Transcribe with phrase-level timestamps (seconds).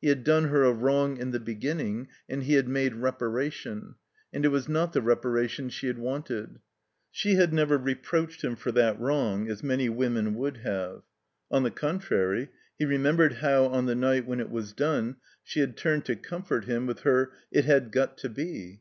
[0.00, 3.96] He had done her a wrong in the beginning and he had made reparation,
[4.32, 6.60] and it was not the reparation she had wanted.
[7.10, 11.02] She had never reproached him for that wrong as many women would have;
[11.50, 15.58] on the con trary, he remembered how, on the night when it was done, she
[15.58, 18.80] had turned to comfort him with her "It had got to be."